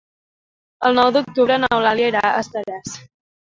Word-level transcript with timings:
El 0.89 0.97
nou 0.99 1.11
d'octubre 1.17 1.59
n'Eulàlia 1.65 2.09
irà 2.13 2.25
a 2.31 2.33
Estaràs. 2.41 2.97